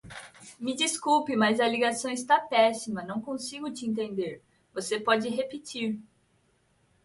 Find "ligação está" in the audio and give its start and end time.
1.67-2.39